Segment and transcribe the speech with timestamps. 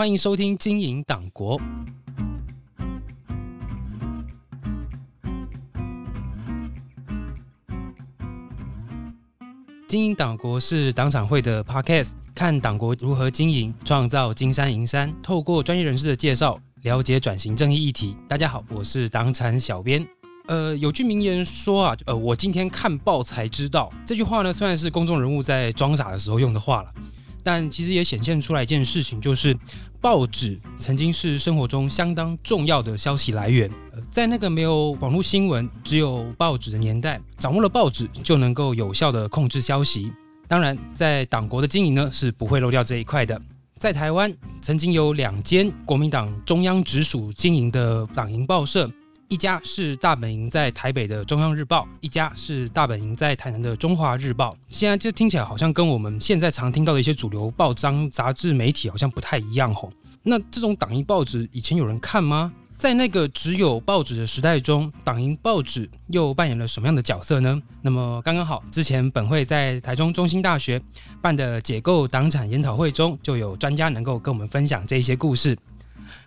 [0.00, 1.60] 欢迎收听《经营党国》。
[9.86, 15.14] 经营党国是党产会的 Podcast，看党国如何经营，创造金山银山。
[15.22, 18.16] 透过专业人士的介绍，了解转型正义议题。
[18.26, 20.08] 大家好，我是党产小编。
[20.46, 23.92] 呃，有句名言说啊，呃，我今天看报才知道。
[24.06, 26.90] 这句话呢，虽然是公众人物在装傻的时候用的话了。
[27.42, 29.56] 但其实也显现出来一件事情，就是
[30.00, 33.70] 报纸曾经是生活中相当重要的消息来源。
[34.10, 40.12] 在那个没有网络新闻、只有报纸的年代，掌握了报纸就能够有效的控制消息。
[40.48, 43.40] 当然，在党国的经营呢，是不会漏掉这一块的。
[43.76, 48.90] 在台湾，曾经有两间国民党中央直属经营的党营报社。
[49.30, 54.56] 一家是大本营在台北的中央日报，一家是大本营在台南的中华日报。
[54.68, 59.88] 现在这听起来好像跟我们现在常听到的一些主流报章、杂志、媒体好像不太一样吼。
[60.24, 62.52] 那这种党营报纸以前有人看吗？
[62.76, 67.62] 在那个只有报纸的时代中，党营报纸又扮演了什么样的角色呢？
[67.82, 70.82] 那么刚刚好，之前本会在台中中心大学
[71.22, 75.56] 办的解构党产研讨会中，就有专家能够跟我们分享这些故事。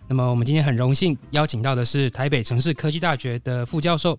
[0.08, 4.18] 那么我们今天很荣幸邀请到的是台北城市科技大学的副教授，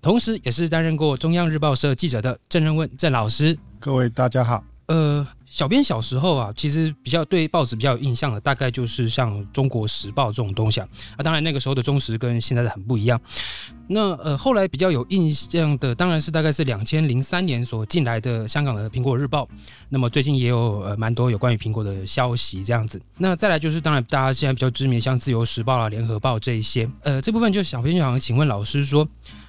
[0.00, 3.58] 同时也是担任过中央日报社记者的郑任问郑老师。
[3.78, 4.62] 各位大家好。
[4.86, 10.88] 呃，小编小时候啊，其实比较对报纸比较有印象的，大概就是像《中国时报》这种东西啊。
[11.16, 13.20] 啊，当然那个时候的中时跟现在的很不一样。
[13.86, 19.44] 那呃，后来比较有印象的，当然是大概是两千零三年所进来的香港的《苹果日报》。
[19.88, 23.00] 那么最近也有呃蛮多有关于苹果的消息这样子。
[23.16, 26.90] 那再来就是，当然大家现在比较知名，像《自由时报》啊、《联合报》这一些。
[27.04, 29.06] 呃，这部分就小编就想请问老师说。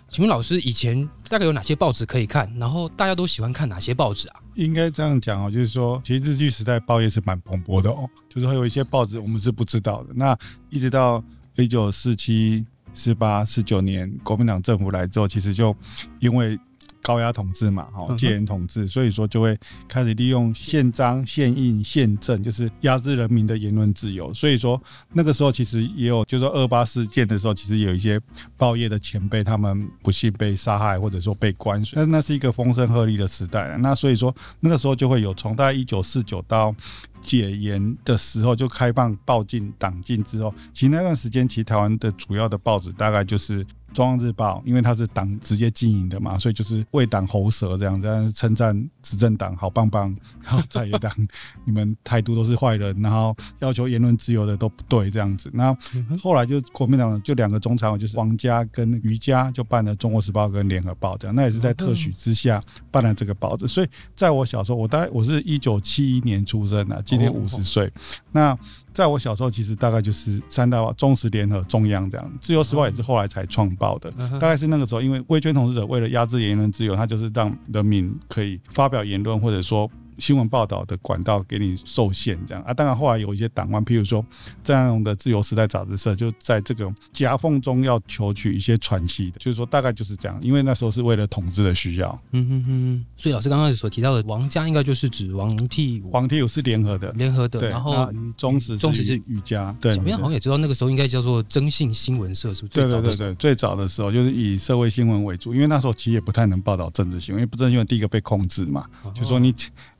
[0.07, 2.49] 请问老师，以前大概有哪些报纸可以看？
[2.59, 4.35] 然后大家都喜欢看哪些报纸啊？
[4.55, 10.09] 应该这样讲哦，就是说，其实日据时代报业是蛮蓬勃的哦，就是会有一些报纸我们是不知道的。
[10.15, 10.37] 那
[10.69, 11.23] 一直到
[11.55, 15.75] 一九四七、四八、四九年国民党政府来之后，其实就
[16.19, 16.59] 因为。
[17.05, 19.55] 高压统治嘛，哈，戒严统治，所以说就会
[19.87, 24.33] 开始利用宪章、宪印、宪政，就是压制人民的言论自由。
[24.33, 24.81] 所以说
[25.13, 28.19] 那个时候其实也有，就是说二八事件的时候，其实有一些
[28.57, 31.79] 报业的前辈，他们不幸被杀害，或者说被关。
[31.93, 33.77] 但那是一个风声鹤唳的时代。
[33.79, 36.75] 那所以说那个时候就会有，从大概一九四九到
[37.21, 43.63] 解严的时候，就开放报禁、党禁之后，其实那段时间，其实台湾的主要的报纸大概就是。
[43.95, 50.13] 中央日报，因为它是党直接经营的嘛，所以就是为党喉舌这样，这样称赞执政党好棒棒，
[50.43, 51.11] 然后在野党
[51.63, 55.49] 你们态度都是坏人，然后要求言论自由的都不对这样子。
[55.53, 55.75] 那
[56.21, 62.61] 后来就国民党就两个中常委，就是王家跟余家，就办了《中国时报》跟《联合报》这样，那也是在特许之下
[62.91, 63.65] 办了这个报纸。
[63.65, 67.89] 所以在我小时候，我大概我是一九七一年出生的，今年五十岁。
[68.33, 68.57] 那
[68.95, 72.31] 在我小时候，其实大概就是三大报：中时、联合、中央这样。
[72.39, 79.91] 自由时报也是后来才创报的，大概是那个时候，因为威权统治者为了压制言论自由，他就是让人民可以发表言论，或者说。
[80.17, 84.25] 新闻报道的管道给你受限，这样啊，当然后来有一些党官，譬如说
[84.63, 92.21] 这样的自由时代杂志社，就在这个夹缝中要求取一些喘息的，就是说大概就是这样，因为那时候是为了统治的需要。
[92.31, 93.05] 嗯哼哼。
[93.17, 97.69] 所以老师刚刚所提到的王家，应该就是指王替王替武是联合的，联合的。
[97.69, 99.75] 然后中时中时是瑜伽。
[99.81, 99.93] 对。
[99.93, 102.73] 小编好像也知道那个时候应该叫做征信新闻社，是不是？
[102.73, 109.53] 对对对对，最早的时候就是以社会新闻为主，因为那时候其实也不太能报道政治新闻，因为不政治新闻第一个被控制嘛，就说你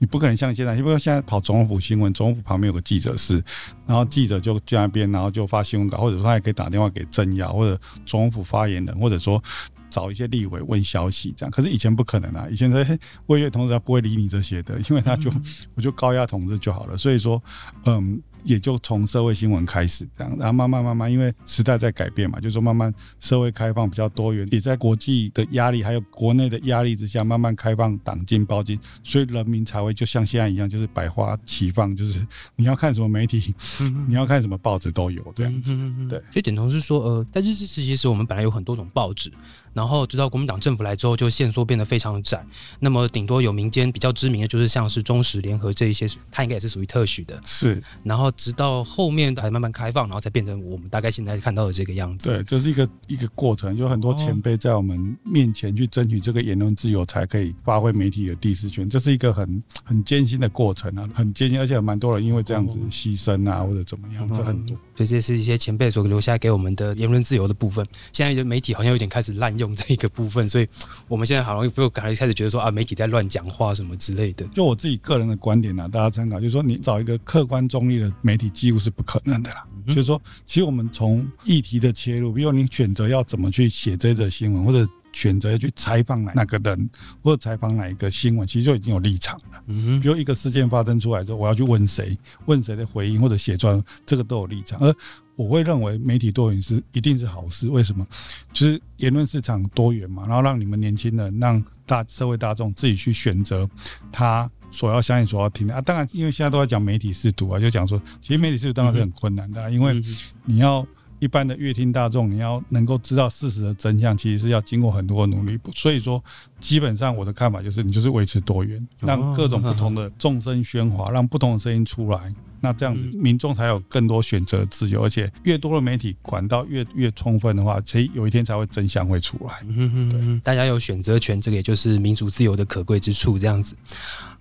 [0.06, 0.76] 你不可能像现在。
[0.76, 3.44] 因为现在跑总统府新闻，总统府旁边有个记者室，
[3.88, 9.44] 然后记者就去那边，然后就发新闻稿，或者说他也可以打电话给政要或者总统府发言人，或者说
[9.90, 11.50] 找一些立委问消息这样。
[11.50, 15.32] 可是以前不可能啊，以前的卫月同志他不会理你这些的，因为他就
[15.74, 16.96] 我就高压统治就好了。
[16.96, 17.42] 所以说，
[17.86, 18.22] 嗯。
[18.46, 33.54] 也就从社会新闻开始这样，然后慢慢慢慢，因为时代在改变嘛，就是说慢慢社会开放比较多元，也在国际的压力还有国内的压力之下，慢慢开放党禁包禁，所以人民才会就像现在一样，就是百花齐放，就是你要看什么媒体，
[34.08, 35.76] 你要看什么报纸都有这样子。
[36.08, 39.32] 对，所以点同是说，呃，在日治时期时，我们本来有很多种报纸。
[39.76, 42.44] 然后直到国民党政府来之后，就线索变得非常窄。
[42.80, 47.38] 那么顶多有民间比较知名的就是像是中时联合这一些，它应该也是属于特许的。
[47.44, 47.84] 是。
[48.02, 52.30] 然后直到后面才慢慢开放，然后才变成我们大概现在看到的这个样子。
[52.30, 58.90] 对，这是一个一个过程，有很多前辈在我们面前去争取这个言论自由，才可以发挥媒体的第四权。
[58.90, 64.78] 这是一个很很艰辛的过程啊，很艰辛，而且蛮多人因为这样子牺牲啊，或者怎么样，这很多。
[64.96, 67.86] 所以这是一些前辈所留下给我们的言论自由的部分。
[68.14, 69.65] 现在的媒体好像有点开始滥用。
[69.66, 70.68] 用这个部分，所以
[71.08, 74.46] 我们现在好像又开始觉得说啊，媒体在乱讲话什么之类的。
[74.48, 79.66] 就我自己个人的观点呢，大家参考，就是说你找一个客观中立的媒体，几乎是不可能的啦。
[79.88, 86.90] 就是说，其实我们从议题的切入，比如你选择要怎么去写这则新闻，或者选择去采访哪哪个人，
[87.24, 89.64] 或者采访哪一个新闻，其实就已经有立场了。
[89.66, 92.16] 嗯比如一个事件发生出来之后，我要去问谁，
[92.46, 94.78] 问谁的回应或者写出来，这个都有立场。
[94.80, 94.94] 而
[95.36, 97.68] 我会认为媒体多元是一定是好事。
[97.70, 98.06] 为什么？
[98.54, 103.68] 就是言论市场多元嘛，然后让你们年轻人、让大社会大众自己去选择
[104.12, 104.50] 他。
[104.72, 110.04] 所要相信、所要听的啊，当然，因为现在都在讲媒体试图啊，就讲说，其实媒体试图当然是很困难的，因为
[110.44, 110.86] 你要
[111.20, 115.60] 一般的乐听大众，你要能够知道事实的真相，其实是要经过很多的努力。
[115.74, 116.24] 所以说，
[116.60, 122.34] 基本上我的看法就是，你就是维持多元，让各种不同的众生喧哗，让不同的声音出来。
[122.62, 129.54] 那这样子，民众才有更多选择自由，而且越多的媒体管道越越充分的话，其实有一天才会真相会出来。
[129.68, 133.38] 嗯嗯对，大家有选择权，这个也就是民主自由的可贵之处。
[133.38, 133.76] 这样子，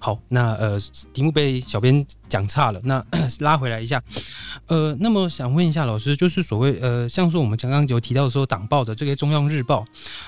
[0.04, 0.78] 好，那呃，
[1.14, 3.02] 题目被小编讲差了，那
[3.40, 4.02] 拉回来一下。
[4.66, 9.84] 呃，那么想问一下老师，就是所谓呃，像说我们刚刚有提到说党报的这个中央日报，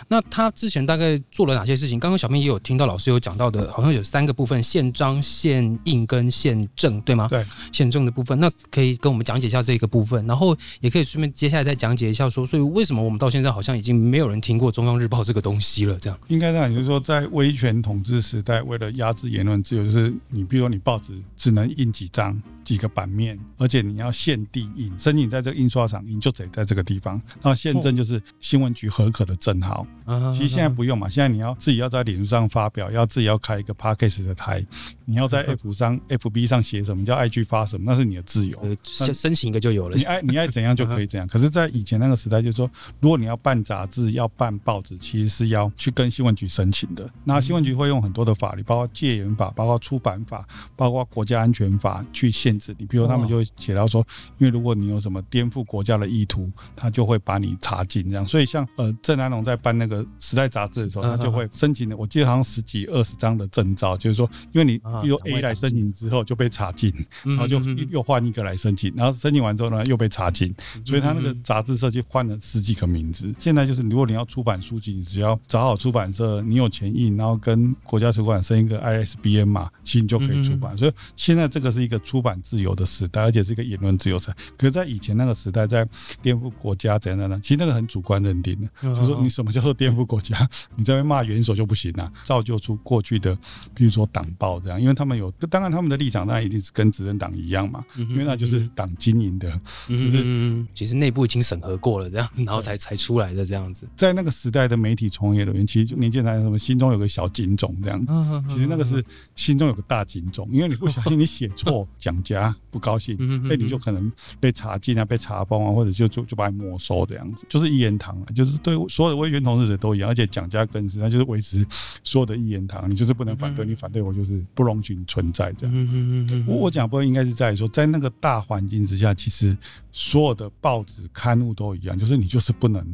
[0.09, 1.99] 那他之前大概做了哪些事情？
[1.99, 7.27] 刚刚小编也有听到老师有讲到的，好像有三个部分：宪章、宪印跟宪政，对吗？
[7.29, 7.91] 对，宪。
[7.91, 15.97] 政的部分，那可以跟我们讲解一下这个部分，然后也可以顺便接下来再讲解一下，说所以为什么我们到现在好像已经没有人听过《中央日报》这个东西了？
[16.01, 22.41] 这样应该这样，就是说在威权统治时代，为了压制言论自由，就是你比如说你报纸只能印几张。
[22.67, 27.23] 几个版面，而且你要限地印，申请在这个印刷厂印就得在这个地方。
[27.41, 29.87] 那宪证就是新闻局合可的证号。
[30.35, 34.67] 其实现在不用嘛，现在你要自己要在脸书上发表，要自己要开一个 podcast 的台，
[35.05, 39.95] 你要在 F 上 FB 上写什么叫爱去发什么，那是你的自由，申申请一个就有了。
[39.95, 41.29] 你爱你爱怎样就可以怎样。
[41.29, 42.69] 可是，在以前那个时代，就是说，
[42.99, 47.09] 如果你要办杂志、要办报纸，其实是要去跟新闻局申请的。
[47.23, 52.73] 那新闻局会用很多的法律，包括戒严法、包括出版法、包括国家安全法去限制。
[52.79, 54.07] 你比如他们就会写到说，
[54.39, 58.25] 因为如果你有什么颠覆国家的意图，他就会把你查禁这样。
[58.25, 66.93] 所以像呃郑南龙在办那个时代杂志的时候，他就会申请的，我记得好像十几二十张的证照，就是说，因为你比如 A 来申请之后就被查禁，
[67.25, 67.59] 然后就
[67.91, 70.55] 又换一个来申请，然后申请完之后呢又被查禁，
[70.85, 73.35] 所以他那个杂志社就换了十几个名字。
[73.39, 80.77] 现在就是如果你要出版书籍，你只要找好出版社，你有钱印，然后跟国家出版申一个 ISBN 码，其实你就可以出版。
[80.77, 82.37] 所以现在这个是一个出版。
[82.47, 84.35] 自由的时代，而且是一个言论自由时代。
[84.57, 85.85] 可是，在以前那个时代，在
[86.23, 90.49] 颠覆国家怎样怎样，其实那个很主观认定的，就说你什么叫做颠覆国家？
[90.77, 93.37] 你在骂元首就不行啊，造就出过去的，
[93.75, 99.51] 比如说党报这样，因为他们有，当然他们的立场当然一定是跟执政党一样嘛，因为那就是党经营的，
[99.89, 103.89] 就是其实内部已经审核过了这样，然后才才出来的这样子。
[103.97, 108.13] 在那个时代的媒体从业人员，其实就年轻人什么心中有个小警种这样子，
[108.49, 109.05] 其实那个是
[109.37, 112.37] 心中有个大警钟，因为你不小心你写错讲价。
[112.37, 113.17] 啊，不高兴，
[113.49, 121.67] 那你就可能被查禁啊，被查封啊，或者就就就把你没收这样子，就是一言堂啊，就是对所有的威权统治者都一样，而且蒋家更是，他就是维持
[122.05, 126.45] 所有的一言堂，你就是不能反对，你反对我就是不容许你存在这样子。
[126.47, 129.57] 我我讲不应该是在说，在那个大环境之下，其实
[129.91, 132.85] 所有的报纸刊物都一样，就是你就是不能，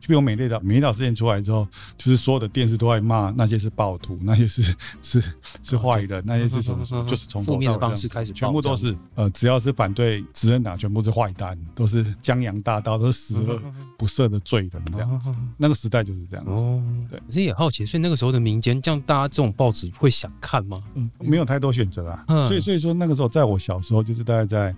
[0.00, 1.68] 就比如美丽岛美丽岛事件出来之后，
[1.98, 4.62] 就是所有的电视都在骂那些是暴徒，那些是
[5.02, 5.22] 是
[5.62, 8.86] 是坏的，那些是什么，就是从负面的方式开始，全部都是。
[8.86, 13.60] 是呃，只要是反对执政党，全部是坏蛋，都是江洋大盗，都是十恶
[13.96, 15.34] 不赦的罪人，这样子。
[15.56, 16.62] 那个时代就是这样子。
[17.08, 20.82] 对，可是也好奇，所以那个时候的民间，这样大家这种报纸会想看吗？
[20.94, 22.24] 嗯，没有太多选择啊。
[22.26, 24.74] 所以，所以说那个时候，在我小时候，就是大概在。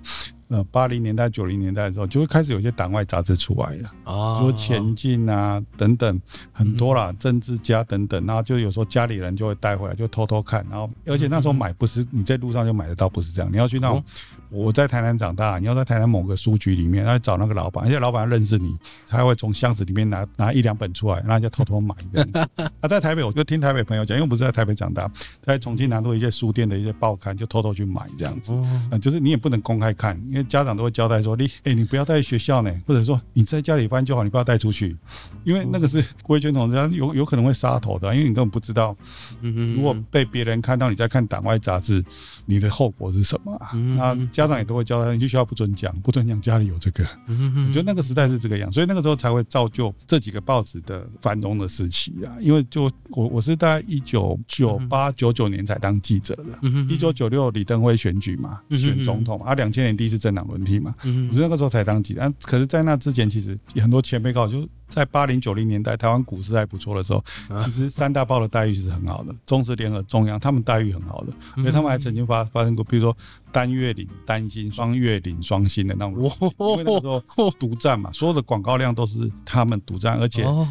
[0.48, 6.20] 呃，八零年代、九零年代的时候，就会开始有一些党外杂志出来了，啊，说前进啊等等，
[6.52, 14.02] 很多啦，政治家等等，然后就有时候家里人就会带回来，就偷偷看，然后而且那时候买不是你在路上就买得到，不是这样，你要去那种。
[14.50, 18.74] 我在台南长大，你要在台南某个书局里面，然后找那个老板，而且老板认识你，
[19.06, 22.40] 他会从箱子里面拿拿一两本出来，让人家偷偷买这样子。
[22.80, 25.10] 啊，在台北，我就听台北朋友讲，因为不是在台北长大，
[25.42, 28.54] 在重庆南路一些书店的一些报刊，就偷偷去买这样子。
[28.90, 34.96] 啊，就是你也不能公开看，因为家长都会交代说，你哎，你不要带学校呢，或者说你在家里翻就好，你不要带出去，
[35.44, 38.96] 因为那个是规卷统治，有有可能会杀头的，因为你根本不知道，
[39.42, 42.02] 如果被别人看到你在看党外杂志，
[42.46, 43.72] 你的后果是什么啊？
[43.74, 44.16] 那。
[44.38, 47.04] 家长也都会教他，你去学校不准讲，不准讲家里有这个。
[47.26, 52.38] 我觉得那个时代是这个样，所以那个时候才会造就这几个报纸的繁荣的时期啊。
[52.40, 62.32] 因为就我我是大概一九九八九九年才当记者的，一九九六李登辉选举嘛，选总统啊，两千年第一次政党轮替嘛，我是那个时候才当记者。
[62.42, 64.68] 可是，在那之前，其实很多前辈告诉。
[64.88, 67.62] 在八零九零年代，台湾股市还不错的时候，啊。
[67.64, 71.64] 其实三大报的待遇是很好的，中时联合、中央，他们待遇很好的，嗯。
[71.64, 73.16] 而且他们还曾经发发生过，比如说
[73.52, 80.66] 单月领单薪、双月领双薪的那种因为那个时候独占嘛，所有的广告量都是他们独占，而且哦，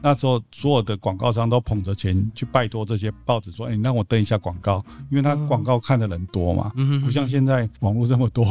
[0.00, 8.44] 那时候所有的广告商都捧着钱去拜托这些报纸说：“哎、你让我登一下广告，因为他广告看的人多嘛，嗯不像现在网络这么多，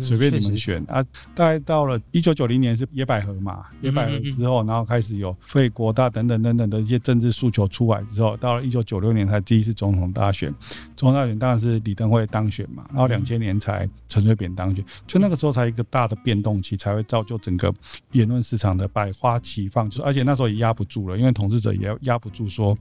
[0.00, 0.82] 随便你们选。
[0.88, 10.52] 啊。”大概到了一九九零年是野百合嘛，野百合之后，然后开始有废国大等等等等的一些政治诉求出来之后，到了一九九六年才第一次总统大选，
[10.96, 17.72] 总统大选当然是李登辉当选嘛，然后两千年才陈水扁当选，就那个时候才一个大的变动期，才会造就整个
[18.12, 22.76] 言论市场的百花齐放，就是而且那时候也压不住了，因为统治者也压不住说。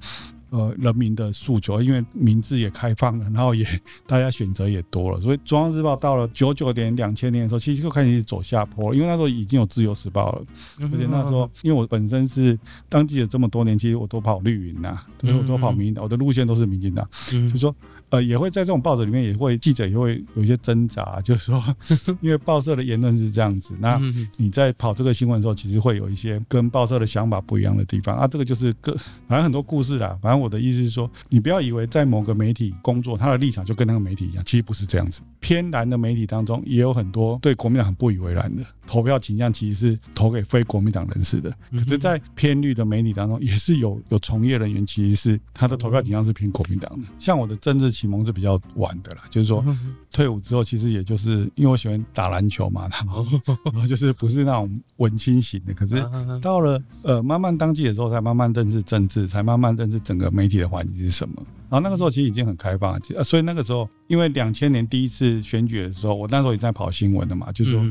[0.52, 3.66] 呃，人民的诉求，因为民智也开放了，然后也
[4.06, 10.46] 大家选择也多了，所以《中央日报》到了九九年、两千年的时候，其实就开始走下坡了，因为那时候已经有《自由时报》了，
[10.80, 17.74] 嗯而且那时候因为我本身是当记者这么多年，其实我都跑绿营呐，所以我都跑民进党，我的路线都是民进党，嗯就说
[18.12, 21.76] 呃，也会在这种报纸里面，也会记者也会有一些挣扎，就是说，
[22.22, 28.28] 因为报社的言论是这样子，那嗯你在跑这个新闻的时候，其实会有一些跟报社的想法不一样的地方啊。
[28.28, 28.94] 这个就是个，
[29.28, 30.18] 反正很多故事啦。
[30.22, 35.22] 反正我的意思是说，你不要以为在某个媒体工作，他的立场就跟那个媒体一样，其实不是这样子。
[35.40, 41.50] 偏蓝的媒体当中，也有很多对国民党很不以为然的投票倾向，其实是投给非国民党人士的。
[41.72, 47.08] 可是，在偏绿的媒体当中，也是有有从业人员，其实是他的投票倾向是偏国民党的。
[47.18, 49.64] 像我的政治启蒙是比较晚的啦，就是说
[50.12, 53.24] 退伍之后，其实也就是因为我喜欢打篮球嘛，然后
[53.72, 61.36] 然后就是不是那种文青型的，可是啊到了呃慢慢当记者之后，才慢慢认识政治，才慢慢认识整个媒体的环境是什么。
[61.70, 67.82] 然后那个时候其实已经很开放呃所以那个时候因为两千年第一次选举的时候，我那时候也在跑新闻的嘛，就是说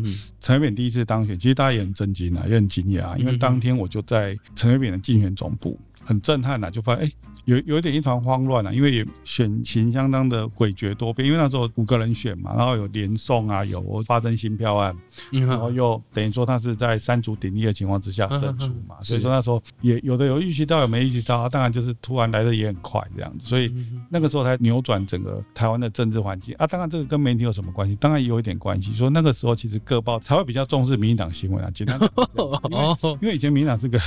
[0.40, 7.10] 陈水扁第一次当选，其实大家也很震惊啊，也很惊讶，因为当天我就在陈水扁的竞选总部，很震撼啊，就发现哎。
[7.44, 14.96] 有有一点一团慌乱啊，因为也选情相当的诡谲多变，因为那时候五个人选嘛，然后有连送啊，有发生新票案，
[15.32, 26.66] 嗯然后又等于说他是在三足鼎立的情况之下胜出嘛，嗯所以说那时候也有的有预期到，有没预期到，啊当然就是突然来的也很快这样子，所以嗯那个时候才扭转整个台湾的政治环境啊。
[26.66, 27.96] 当然这个跟媒体有什么关系？
[27.96, 31.98] 当然也有一点关系，说那个时候其实各报才会比较重视民进党新闻啊，简单
[32.70, 33.98] 因为哦，因为以前民进党是个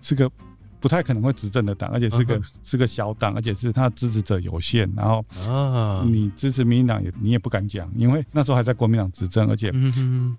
[0.00, 0.30] 是个
[0.82, 9.72] 不太可能会执政的党，而且是个、嗯是个小党，而且是他的支持者有限，然后啊，你支持民进党也你也不敢讲，因为那时候还在国民党执政，而且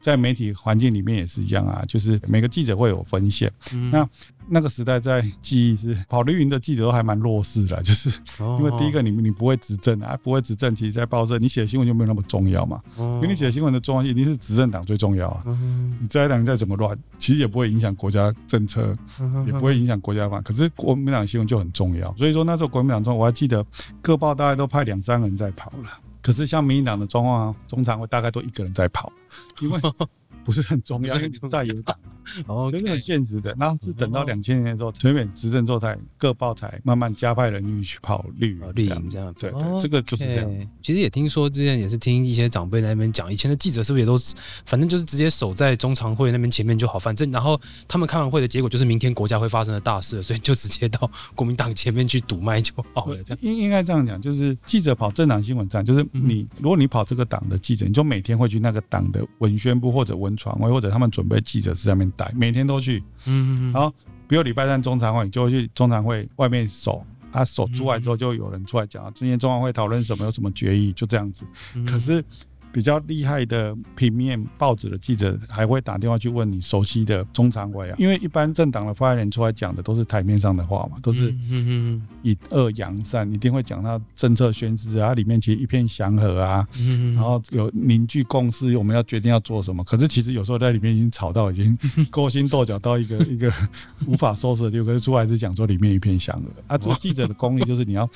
[0.01, 3.49] 在媒体环境里面也是一样啊，就是每个记者会有风险。
[3.71, 3.89] 嗯。
[3.89, 4.07] 那
[4.47, 8.09] 那个时代在记忆是跑绿营的记者都还蛮弱势的， 就是
[8.39, 8.57] 哦。
[8.59, 13.19] 因为第一个你你不会执政啊，不会执政，其实在报社你写的新闻就没有那么重要嘛，哦。
[13.21, 15.43] 因为你写新闻的重要性一定是执政党最重要啊。
[15.45, 20.41] 嗯你在党再怎么乱，其实也不会影响国家政策，嗯也不会影响国家法。
[20.41, 23.65] 可是国民党新闻就很重要，所以说那时候国民党中，我还记得
[24.01, 25.89] 各报大概都派两三个人在跑了。
[26.21, 29.11] 可是像民进党的状况啊，中常会大概都一个人在跑，
[29.61, 29.79] 因为
[30.43, 31.95] 不是很重要，因为在野党，
[32.47, 33.55] 哦就是很现实的。
[33.59, 40.67] 然后是等到两千年的时候，陈水扁执政之后，才各报台慢慢加派人力去跑绿哦绿营营这样子对哦对，这个就是这样。
[40.81, 44.33] 其实也听说，之前也是听一些长辈在那边讲，以前的记者是不是也都是，
[44.65, 53.39] 反正就是直接守在中常会那边前面就好，反正然后他们开完会的结果就是明天国家会发生的大事，所以就直接到国民党前面去堵麦就好了，这样。
[53.41, 63.03] 应应该这样讲，就是记者跑政党新闻站，就是你，如果你跑这个党的记者，你就每天会去那个党的文宣部或者文传会或者他们准备记者室那边待，每天都去。
[63.25, 63.93] 嗯然后
[64.27, 67.05] 比如礼拜三中常会，你就会去中常会外面守。
[67.31, 71.43] 他守出来之后，就有人出来讲啊，今天中常会讨论什么，有什么决议，就这样子。
[71.73, 72.23] 嗯可是
[72.73, 81.33] 比较厉害的平面报纸的记者还会打电话去问你熟悉的中常委啊，因为一般政党的发言人出来讲的都是台面上的话嘛，都是
[82.23, 89.83] 以恶扬善，一定会讲到政策宣示啊，里面其实一片祥和啊，嗯然后有凝聚共识，我们要决定要做什么。
[89.83, 91.77] 可是其实有时候在里面已经吵到已经
[92.09, 93.53] 勾心斗角到一个一个
[94.07, 96.75] 无法收拾的地步，可是出来是讲说里面一片祥和啊。
[96.75, 98.09] 这个记者的功力就是你要。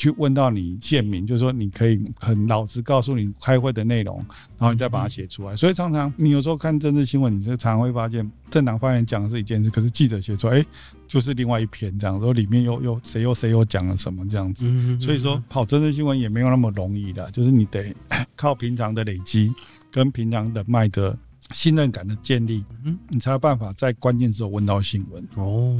[0.00, 4.16] 去问到你县民，就是说你可以很老实告诉你开会的内容，
[4.56, 5.54] 然后你再把它写出来。
[5.54, 10.64] 所以常常你有时候看政治新闻，你就常常会发现政党发言人讲的是一件事，可是记者写出来，哎，
[11.06, 14.64] 就是另外一篇这样，然后里面又又谁又谁又讲了什么这样子。
[14.66, 17.94] 嗯所以说跑政治新闻也没有那么容易的，就是你得
[18.34, 19.52] 靠平常的累积
[19.90, 21.14] 跟平常人脉的
[21.52, 25.22] 信任感的建立，嗯你才有办法在关键时候问到新闻。
[25.36, 25.76] 哦，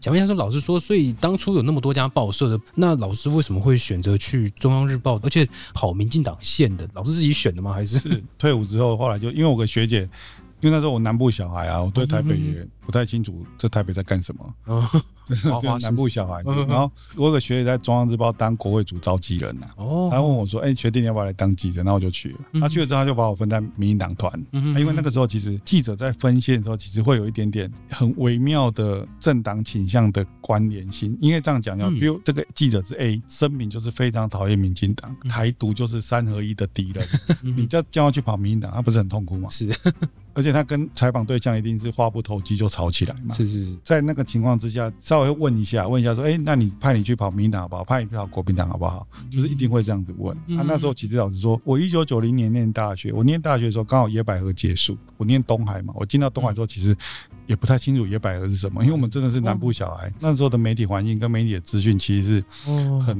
[0.00, 6.88] 想问一下，说老师说，所以当初有那么多家报社的，那老师为什么会选择去中央日报，而且跑民进党线的？
[6.94, 7.72] 老师自己选的吗？
[7.72, 10.08] 还是是退伍之后，后来就因为我个学姐，
[10.66, 14.54] 因因为那时候我南部小孩啊，我对台北也不太清楚，这台北在干什么。
[14.64, 14.84] 哦
[15.26, 15.48] 就是
[15.80, 22.38] 南部小孩，然后我有个学姐在中央日报当国会组召集人呐、哦，他问我说：“哎、学弟你要不要来当记者？”然后我就去了。
[22.52, 24.32] 嗯他去了之后，他就把我分在民进党团。
[24.52, 31.18] 因为那个时候其实记者在分线的时候，其实会有一点点很微妙的政党倾向的关联性。
[31.20, 37.04] 因为这样讲讲，嗯比如这个记者是 A，声明就是非常讨厌民进党，嗯台独就是三合一的敌人，
[37.42, 39.48] 嗯你叫叫他去跑民进党，他不是很痛苦吗？
[39.50, 39.68] 是
[40.36, 43.34] 而且他跟采访对象一定是话不投机就吵起来嘛。
[43.34, 47.82] 是是是，在那个情况之下，稍微问一下，问一下说，哎、那你派你去跑民进党好不好？
[47.82, 49.06] 派你去跑国民党好不好？
[49.30, 50.36] 就是一定会这样子问。
[50.46, 56.94] 嗯啊，那时候其实老实说，我一九九零年念大学，我念大学的时候刚好野百合结束，我念东海嘛，我进到东海之后，其实
[57.46, 63.16] 也不太清楚野百合是什么，因为我们真的是南部小孩，那时候的媒体环境跟媒体的资讯其实是哦，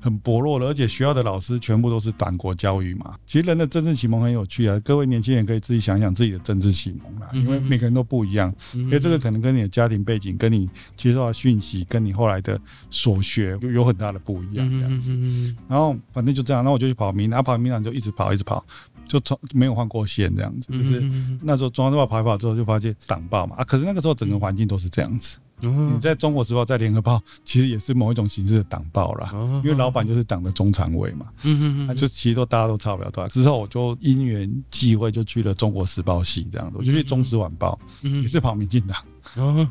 [0.00, 0.20] 很。
[0.22, 3.14] 薄弱的，而且学校的老师全部都是党国教育嘛。
[3.24, 8.54] 其实人的政治启蒙很有趣啊，各位年轻人可以自己想想自己的政治启蒙啦，嗯因为每个人都不一样。
[8.74, 15.12] 因因为这个可能跟你的家庭背景、跟你接受到的讯息、跟你后来的所学有有很大的不一样这样子。
[15.14, 18.62] 嗯然后反正就这样，然后我就去跑民，然后跑民党就一直跑，一直跑，
[19.10, 20.68] 就从没有换过线这样子。
[20.70, 21.00] 嗯就是
[21.42, 25.38] 那时候中央日报跑一跑之后，就发现党报嘛啊，可是那个时候整个环境都是这样子。
[25.62, 29.30] 嗯你在中国时报、在联合报，其实也是某一种形式的党报啦。
[29.34, 33.28] 哦因为老板就是党的中常委嘛，嗯嗯那就其实都大家都差不了多少。
[33.28, 39.04] 之后我就因缘际会就去了中国时报系这样子，我就去中时晚报，嗯也是跑民进党，
[39.36, 39.68] 哦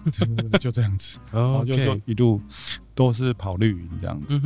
[0.59, 1.17] 就这样子。
[1.31, 2.39] 然后就就一路
[2.93, 4.39] 都是跑绿营这样子。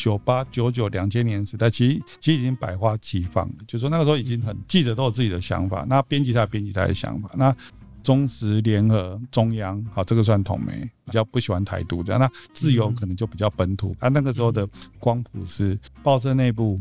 [0.00, 7.54] 九八九九两千年时代，其实其实已经百花齐放了，就是说那个时候已经很记者都有自己的想法，那编辑他有编辑他的想法，那
[8.02, 14.66] 中时联合中央，好，这个算统媒，比较不喜欢台独这样，那自由可能就比较本土，啊，那个时候的
[14.98, 16.80] 光谱是报社内部。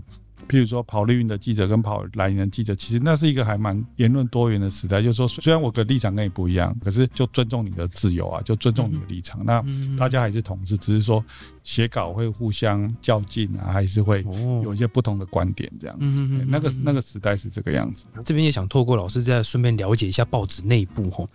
[0.49, 5.01] 譬如说跑绿营的记者跟跑蓝营的记者，其实那是一个还蛮言论多元的时代。
[5.01, 9.45] 就是说，虽然我的立场跟你不一样，可是就尊重你的自由啊，就尊重你的立场。
[9.45, 11.23] 那嗯大家还是同事，只是说
[11.63, 16.27] 写稿会互相较劲啊，还是会哦有一些不同的观点这样子。
[16.47, 18.07] 那个嗯那个时代是这个样子。
[18.25, 21.27] 这边也想透过老师再顺便了解一下报纸内部哈，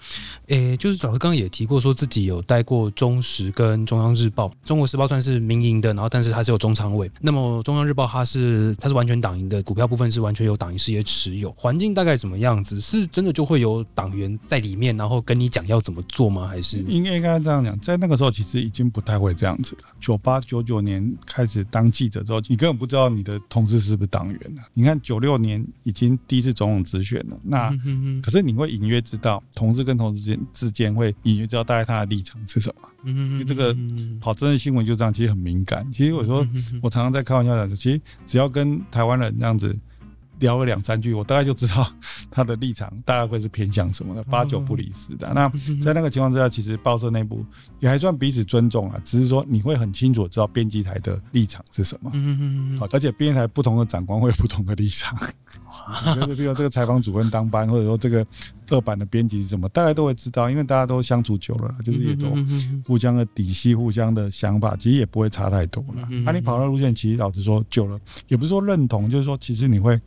[0.48, 12.80] 诶，就是老师刚刚也提过，说自己有带过中时跟中央日报，中国时报算是民营的，然后但是它是有中常委，那么中央日报它是它是完全党营的，股票部分是完全由党营事业持有，环境大概怎么样子？
[12.80, 16.46] 是真的就会有党员在里面，然后跟你讲要怎么做吗？
[16.46, 19.82] 还是应该应该这样讲，在那个时候其实已经不太会这样子了。
[20.00, 24.62] 九八九九年开始当记者之后，你根本不知道你的同事是不是党员了。
[24.72, 27.70] 你看九六年已经第一次总统直选了，那
[28.22, 32.88] 可是你会隐约知道同事跟同事之间之间会隐约知道大概他的立场是什么。
[33.04, 35.86] 因为这个嗯跑真人新闻就这样，其实很敏感。
[35.92, 36.46] 其实我说
[36.82, 39.76] 我常常在开玩笑讲说，其实只要跟台湾人这样子
[40.40, 41.88] 聊个两三句，我大概就知道
[42.30, 45.32] 他的立场大概会是偏向什么的，八九不离十的。
[45.32, 45.48] 那
[45.80, 47.44] 在那个情况之下，其实报社内部
[47.78, 52.10] 也还算彼此尊重啊，只是说你会很清楚知道编辑台的立场是什么。
[52.14, 55.16] 嗯嗯嗯好，而且编辑台不同的长官会有不同的立场，
[56.14, 58.26] 就是比如这个采访主任当班，或者说这个
[58.70, 62.28] 二版的编辑是什么，大家都会知道，因为大家都相处久了啦，就是也都
[62.86, 66.08] 互相的底细、互相的想法，其实也不会差太多了。
[66.10, 70.00] 嗯那、你跑到路线，其实老实说久了，也不是说认同，就是说其实你会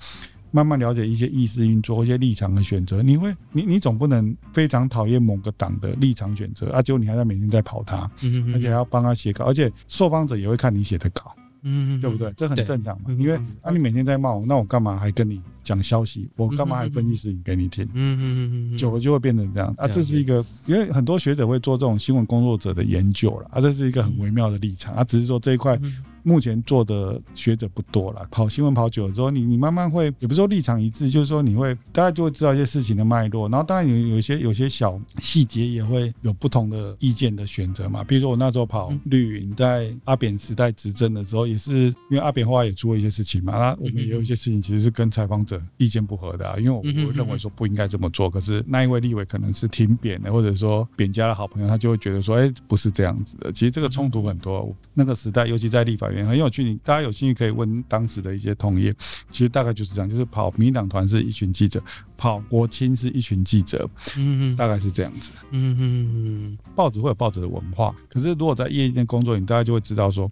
[0.51, 3.03] 慢慢了解一些意识运作、一些立场的选择。
[3.03, 8.09] 你会，你你总不能非常讨厌某个党的立场选择啊，结果你还在每天在跑他，
[8.53, 12.31] 而且还要帮他写稿，而且受访者也会看你写的稿，嗯对不对？
[12.37, 16.29] 这很正常嘛，嗯因为嗯啊你每天在骂我，那我干嘛还跟你讲消息？
[16.37, 17.83] 我干嘛还分析事情给你听？
[17.87, 28.27] 嗯嗯嗯嗯久了就会变成这样啊，这是一个，因为很多学者会做这种新闻工作者的研究了啊，这是一个很微妙的立场啊，只是说这一块嗯目前做的学者不多了。
[28.29, 38.03] 跑新闻跑久了之后，你你慢慢会，也不是说立场一致，就是说你会大家就会知道一些事情的脉络，然后当然有有一些有些小细节也会有不同的意见的选择嘛。
[38.03, 53.51] 比如说我那时候跑嗯绿营，在阿扁时代执政的时候，也是因为阿扁后来也出了一些事情嘛，那我们也有一些事情其实是跟采访者意见不合的、啊，因为我嗯哼我认为说不应该这么做，可是那一位立委可能是挺扁的，或者说扁家的好朋友，他就会觉得说，哎、不是这样子的。
[53.51, 58.93] 其实这个冲突很多，那个时代，尤其在立法院很有趣，你大家有兴趣可以问当时的一些同业，
[59.29, 61.81] 其实大概就是这样，就是跑民党团是一群记者，
[62.17, 65.31] 跑国青是一群记者，嗯嗯大概是这样子。
[65.51, 70.31] 嗯嗯报纸会有报纸的文化，可是如果在业界工作，你大概就会知道说，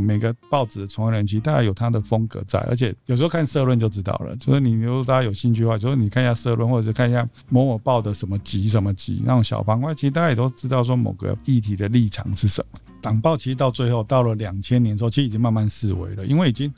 [0.00, 4.36] 每个报纸的从业人其实大家有他的风格在，而且有时候看社论就知道了。
[4.36, 12.78] 就是你如果大家有兴趣的话，就是你看一下社论，或者是看一下某某报的什么集什么集那种小方块，其实大家也都知道说某个议题的立场是什么。
[13.00, 16.72] 党报其实到最后到了两千年之后，其实已经慢慢式微了，因为已经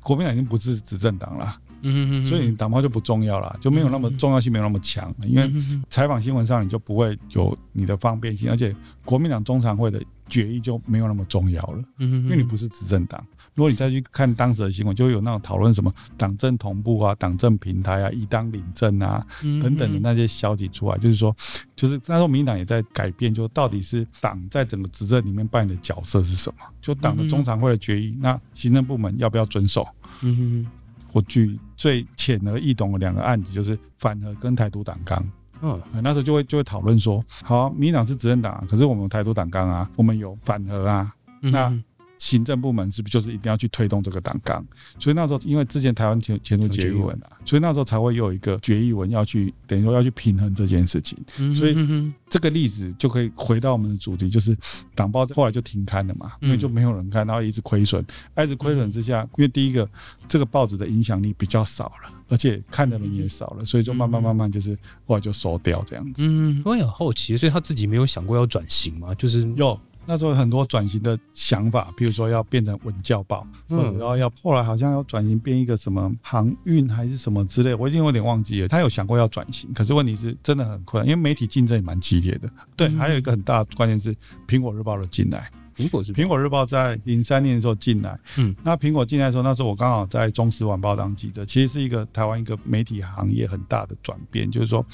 [0.00, 1.60] 国民党已经不是执政党了。
[1.86, 5.14] 嗯所以你党报就不重要了，就没有那么重要性，没有那么强。
[5.22, 5.50] 因为
[5.88, 13.24] 采访新闻上你就不会有你的方便性，而且国民党中常会的决议就没有那么重要了，嗯因为你不是执政党。
[13.54, 21.34] 如果你再去看当时的新闻，就会有那种讨论什么党政同步啊、党政平台啊、一党领政啊等等的那些消息出来，就是说，
[21.74, 26.66] 就是那时候民进党也在改变，就到底是党在整个执政里面扮演的角色是什么？
[26.82, 29.88] 就党的中常会的决议，那行政部门要不要遵守？
[30.20, 30.70] 嗯哼
[31.16, 35.18] 我举最浅而易懂的两个案子，就是反核跟台独党纲。
[35.62, 41.72] 嗯呃那时候就会就会讨论说，好啊、民进党是执政党啊，可是我们有台独党纲啊，我们有反核啊，嗯那
[42.18, 44.64] 行政部门是不是就是一定要去推动这个党纲？
[44.98, 51.16] 所以那时候因为之前台湾前前途决议文啊，所以那时候才会有一个决议文要去等于说要去平衡这件事情。
[51.54, 54.56] 所以以这个例子就可以回到我们的主题，就是
[54.94, 58.04] 党报后来就停刊了嘛，因为就没有人看，然后一直亏损，
[58.36, 59.88] 一直亏损之下，因为第一个
[60.26, 64.76] 这个报纸的影响力比较少了，而且看的人也少了，所以就慢慢慢慢就是
[65.06, 66.22] 后来就收掉这样子。
[66.24, 69.14] 嗯，我也很好奇，所以他自己没有想过要转型吗？
[69.14, 78.68] 就是有那时候有很多转型的想法，比如说要变成文教报，嗯然后要后来好像要转型变一个什么航运还是什么之类，我已经有点忘记了。
[78.68, 82.48] 他有想过要转型，可是问题是真的很困难，因为媒体竞争也蛮激烈的。
[82.76, 84.14] 对，嗯还有一个很大的关键是
[84.46, 85.50] 苹果日报的进来。
[85.76, 94.84] 苹果是苹果日报在零三年的时候进来，嗯，那苹果进来的时候，那时候我刚好在中时晚报当记者，其实是一个台湾一个媒体行业很大的转变，就是说。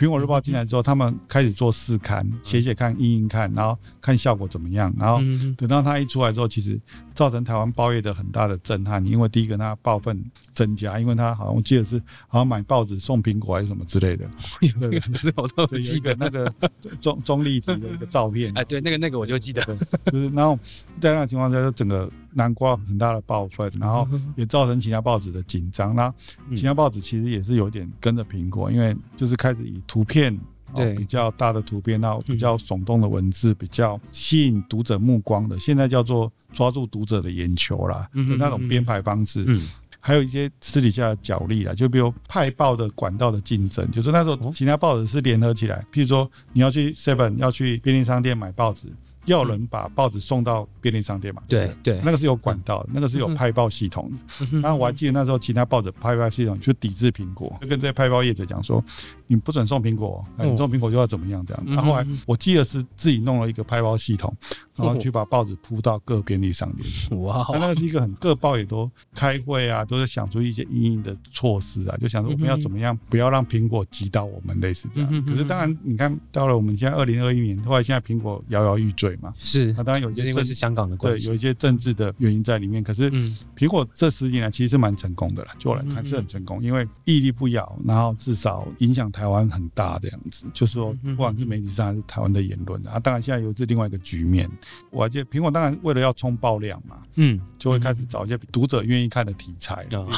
[0.00, 4.90] 苹果日报进来之后，他们开始做试刊，写写看、印印看，然后看效果怎么样。
[4.98, 6.80] 然后嗯等到它一出来之后，其实
[7.20, 9.04] 造成台湾报业的很大的震撼。
[9.04, 14.26] 因为第一个，它报份增加，因为它好像我记得是好像买报纸送苹果还是什么之类的。
[14.80, 16.50] 对这我都记得那个
[16.98, 18.50] 中中立体的一个照片。
[18.56, 19.76] 哎，对，那个那个我就记得，对，
[20.10, 20.58] 就是然后
[20.98, 25.94] 在那个情况下，就整个南瓜很大的报份，然后 也造成其他报纸的紧张。
[25.94, 26.10] 那
[26.48, 30.34] 嗯其他报纸其实也是有点跟着苹果，因为就是开始以图片。
[30.74, 39.44] 哦比较大的图片，然后比较耸动的文字，比较吸引读者目光的，现在叫做抓住读者的眼球啦嗯的那种编排方式。
[39.46, 39.60] 嗯。
[40.02, 44.50] 还有一些私底下的角力啦，就比如派报的管道的竞争，就是那时候哦。
[44.54, 48.86] 其他报纸是联合起来，譬如说你要去 Seven 要去便利商店买报纸，
[49.26, 54.46] 要有人把报纸送到便利商店嘛，不对对，那个是有管道的，那个是有派报系统的。
[54.52, 58.82] 嗯然后我还记得那时候其他报纸派报系统就抵制苹果，就跟这些派报业者讲说，
[59.30, 61.62] 你不准送苹果，哎你送苹果就要怎么样这样。
[61.64, 64.34] 嗯然后后来我记得是自己弄了一个拍包系统，
[64.74, 67.22] 然后去把报纸铺到各便利上面。
[67.22, 75.24] 哇那那个是一个很各报也都开会啊，都是想出一些应应的措施啊，就想说我们要怎么样，不要让苹果击倒我们，类似这样。
[75.24, 82.82] 可是当然，你看到了我们现在二零二一年，后来现在苹果摇摇欲坠嘛，是那当然有一些政因为是香港的关系，对有一些政治的原因在里面。
[82.82, 90.46] 可是嗯苹果这十年来其实是蛮成功的啦，就我来看嗯是很成功，因为屹立不摇，然后至少影响台湾很大这样子。
[90.54, 94.50] 就是说，嗯不管是媒体上还是台湾的言论啊，当然现在又是另外一个局面。
[94.90, 97.40] 我还记得苹果当然为了要冲爆量嘛，嗯。
[97.60, 100.08] 就会开始找一些读者愿意看的题材，啊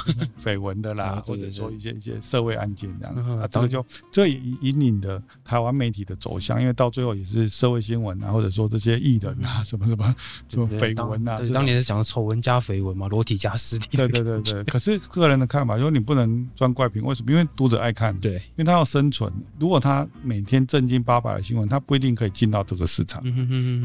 [0.40, 10.14] 绯闻的啦啊，或者说一些一些社会案件这样子嗯啊，这个就这也引领的台湾媒体的走向，因为到最后也是社会新闻啊，或者说这些艺人啊，什么什么
[10.48, 17.32] 什么绯闻啊，对当年是讲丑闻加绯闻嘛，裸体加尸体，对对对对，可是个人的看法，就是你不能专怪评，为什么？
[17.32, 19.32] 因为读者爱看，对，因为他要生存。
[19.58, 23.22] 如果他每天正经八百的新闻，他不一定可以进到这个市场。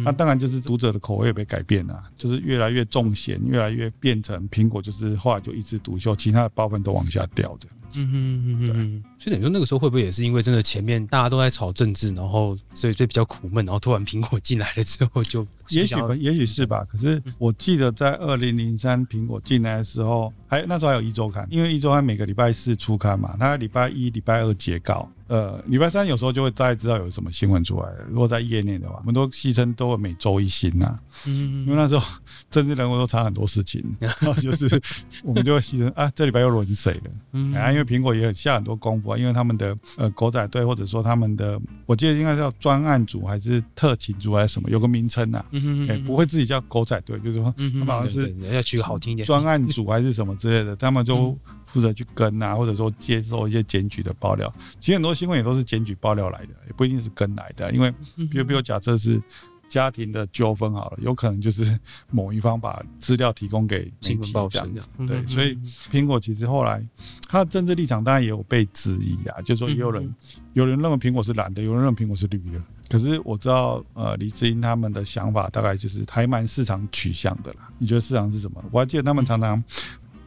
[0.04, 7.68] 那当然就是读者的口味被改变了，就是越来越重咸，越来越变成苹果，就是后来就一枝独秀，其他的包分都往下掉的。
[7.96, 16.86] 嗯哼嗯哼嗯哼，所以等于说那个时候会不会也是因为真的前面大家都在炒政治，然后所以就比较苦闷，然后突然苹果进来了之后就也许吧，也许是吧。
[16.90, 25.10] 可是我记得在二零零三苹果进来的时候，还那时候还有一周刊，因为一周刊每个礼拜四出刊嘛，它礼拜一、礼拜二截稿。
[25.28, 28.06] 呃，礼拜三有时候就会大概知道有什么新闻出来了。
[28.08, 32.08] 如果在业内的话，我们都戏称都会每周一新呐、嗯因为那时候
[32.50, 34.82] 政治人物都查很多事情， 然后就是
[35.26, 37.12] 我们就会戏称啊，这礼拜又轮谁了？
[37.34, 54.54] 嗯啊，因为苹果也很下很多功夫啊，因为他们的呃狗仔队或者说他们的，我记得应该叫专案组还是特勤组还是什么，有个名称呐、嗯哼哎、不会自己叫狗仔队，就是说他们好像是要取个好听一点，专案 组还是什么之类的，他们就负责去跟啊，或者说接受一些检举的爆料。
[54.80, 59.22] 其实很多新闻也都是检举爆料来的，也不一定是跟来的，因为嗯比如比如假设是
[59.68, 64.88] 家庭的纠纷好了，有可能就是某一方把资料提供给媒新闻体这样子。
[65.06, 65.58] 对，所以
[65.92, 66.86] 苹果其实后来
[67.28, 70.16] 它的政治立场当然也有被质疑啊，就是说也有人、嗯
[70.54, 72.60] 有人认为苹果是蓝的，有人认为苹果是绿的。
[72.90, 77.70] 可是我知道，呃，李志英他们的想法大概就是还蛮市场取向的啦。
[77.78, 78.64] 你觉得市场是什么？
[78.72, 79.64] 我还记得他们常常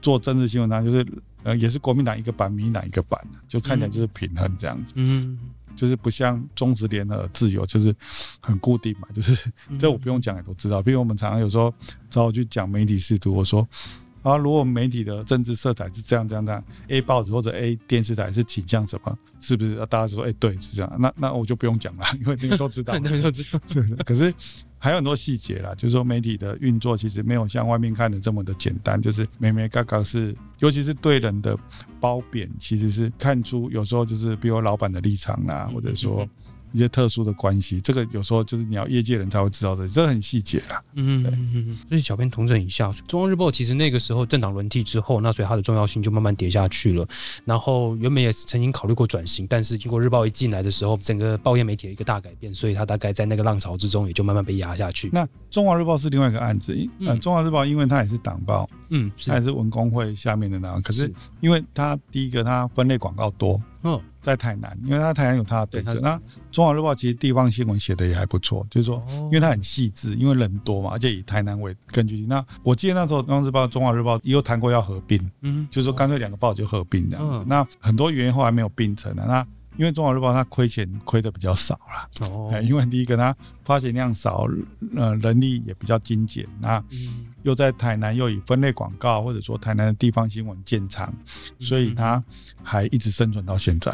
[0.00, 1.05] 做政治新闻，他就是
[1.42, 5.37] 呃也是国民党一个版，民进党一个版，就看起来就是平衡这样子，嗯，
[5.81, 7.95] 就是不像中职联合自由就是
[8.43, 10.83] 很固定嘛，就是这我不用讲也都知道。
[10.83, 11.73] 比如我们常常有时候
[12.11, 13.66] 找我去讲媒体试图，我说。
[14.23, 19.19] 啊，如果媒体的政治色彩是这样这样这样，A 报纸或者 A 电视台是倾向什么？
[19.40, 19.77] 是不是？
[19.87, 20.97] 大家就说，哎，对，是这样。
[20.99, 23.59] 那那我就不用讲了，因为你们都知道，你 们都知道。
[23.64, 24.35] 是，可是
[24.81, 31.57] 还有很多细节啦，就是说媒体的运作其实没有像外面看的这么的简单，就是每每嘎嘎是，尤其是对人的
[32.01, 36.29] 褒贬，其实是看出有时候就是比如老板的立场啦，或者说。
[36.72, 40.83] 一些特殊的关系，这个有时候就是你要业界人才会知道的，这很细节啦。
[40.94, 41.78] 嗯嗯嗯。
[41.88, 47.06] 所以小编同整一下，中央日报其实那个时候政党轮替之后，那所以它的重要性就慢慢跌下去了。
[47.44, 55.11] 然后原本也曾经考虑过转型，但是经过日报一进来的时候，整个报业媒体的一个大改变，所以它大概在那个浪潮之中也就慢慢被压下去。
[55.12, 64.00] 那中华日报是另外一个案子，呃，中华日报因为它也是党报，嗯，它也是文工会下面的那，可是因为它第一个它分类广告多，嗯。
[64.22, 65.98] 在台南，因为他台南有他的读者。
[66.02, 66.20] 那
[66.51, 72.27] 中华日报其实地方新闻写的也还不错，就是说，因为它很细致，因为人多嘛，而且以台南为根据地。
[72.27, 77.45] 那我记得那时候中央日报、中华日报也有谈过要合并，嗯，就是说干脆两个报就合并这样子。
[77.47, 79.25] 那很多原因后来没有并成的。
[79.27, 83.35] 那因为中华日报它亏钱亏的比较少了，哦，因为第一个它
[83.65, 84.47] 发行量少，
[84.97, 86.83] 呃，人力也比较精简，那
[87.45, 91.15] 又在台南又以分类广告或者说台南的地方新闻建厂，
[91.61, 92.23] 所以它
[92.63, 93.93] 还一直生存到现在，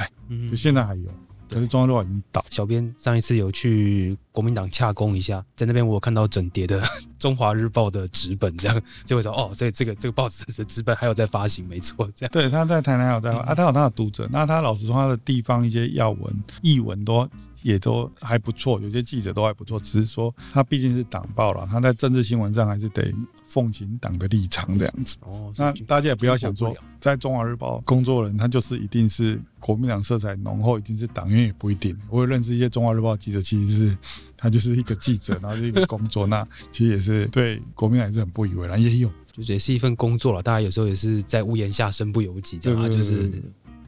[0.50, 1.04] 就现在还有。
[1.48, 2.44] 可是中央日报已经倒。
[2.50, 6.82] 小编上一次有去国民党洽公一下，在那边我有看到整叠的
[7.18, 12.30] 中华日报的纸本，这样就会说哦，这这个这个报纸的纸本还有在发行，没错，这样。
[12.32, 14.28] 对，他在台南有在啊，他有他的读者。
[14.30, 17.28] 那他老实说，他的地方一些要闻、译文都
[17.62, 19.78] 也都还不错，有些记者都还不错。
[19.80, 23.12] 只是说他毕竟是党报了，他在政治新闻上还是得
[23.44, 25.16] 奉行党的立场这样子。
[25.22, 26.74] 哦，那大家也不要想说。
[26.98, 31.96] 在中华日报工作人，他就是一定是国民党色彩浓厚，一定是党员也不一定。
[32.08, 33.98] 我有认识一些中华日报记者，其实是
[34.36, 40.42] 他就是一个记者，然后就一个工作，那其实也是对国民党是很不以为然，也有，就是也是一份工作了。
[40.42, 43.30] 大家有时候也是在屋檐下身不由己，这样就是。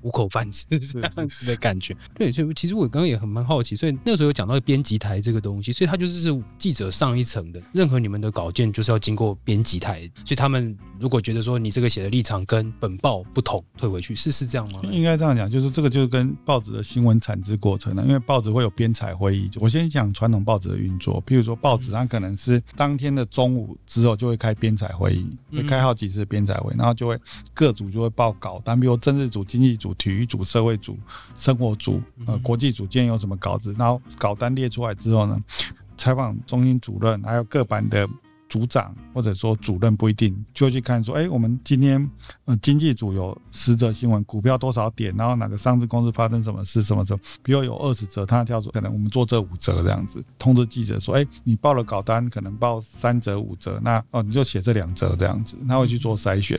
[0.03, 14.81] 糊口饭吃这样子的感觉，对，所以其实我刚刚也很蛮好奇，所以那个时候有讲到编辑台这个东西，所以他就是记者上一层的，任何你们的稿件就是要经过编辑台，所以他们如果觉得说你这个写的立场跟本报不同，退回去是是这样吗？
[14.85, 19.51] 应该这样讲，就是这个就是跟报纸的新闻产制过程了，因为报纸会有编采会议。
[19.57, 27.19] 我先讲传统报纸的运作，譬如说报纸它可能是当天的中午之后就会开编采会议，会开好几次编采会，然后就会
[27.53, 29.88] 各组就会报稿但，比如政治组、经济组。
[29.95, 30.97] 体育组、社会组、
[31.37, 33.75] 生活组、呃，国际组，今天有什么稿子？
[33.79, 35.41] 然后稿单列出来之后呢，
[35.97, 38.09] 采访中心主任，还有各版的
[38.49, 42.11] 组长或者说主任不一定，就会去看说，哎，我们今天
[42.47, 56.57] 呃经济组有十则新闻，股票多少点，然后哪个上市公司发生什么事，什么什么，比如有二十则，他跳出，可能我们做这五则这样子，通知记者说，哎，你报了稿单，可能报三则、五则，那哦你就写这两则这样子，他会去做筛选，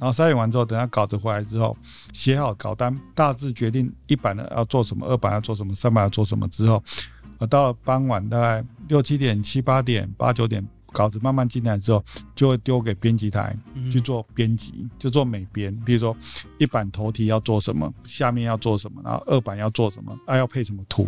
[0.00, 1.76] 后筛选完之后，等他稿子回来之后，
[2.12, 6.82] 写好稿单，大致决定一版的要做什么，二版要做什么，三版要做什么之后，
[7.38, 10.66] 呃，到了傍晚大概六七点、七八点、八九点。
[10.96, 12.02] 稿子慢慢进来之后，
[12.34, 13.54] 就会丢给编辑台
[13.92, 15.70] 去做编辑，就做美编。
[15.84, 16.16] 比如说，
[16.56, 21.06] 一版头题要做什么，下面要做什么，然后二版要做什么，啊要配什么图，